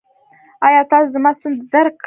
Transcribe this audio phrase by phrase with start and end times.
[0.67, 1.99] ایا تاسو زما ستونزه درک کړه؟